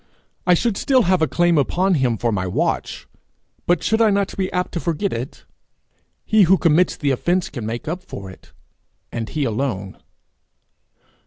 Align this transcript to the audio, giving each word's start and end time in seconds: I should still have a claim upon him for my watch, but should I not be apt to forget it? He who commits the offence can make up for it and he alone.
I 0.47 0.55
should 0.55 0.77
still 0.77 1.03
have 1.03 1.21
a 1.21 1.27
claim 1.27 1.59
upon 1.59 1.93
him 1.93 2.17
for 2.17 2.31
my 2.31 2.47
watch, 2.47 3.05
but 3.67 3.83
should 3.83 4.01
I 4.01 4.09
not 4.09 4.35
be 4.35 4.51
apt 4.51 4.71
to 4.71 4.79
forget 4.79 5.13
it? 5.13 5.45
He 6.25 6.41
who 6.49 6.57
commits 6.57 6.97
the 6.97 7.11
offence 7.11 7.51
can 7.51 7.67
make 7.67 7.87
up 7.87 8.01
for 8.01 8.27
it 8.31 8.51
and 9.11 9.29
he 9.29 9.43
alone. 9.43 9.99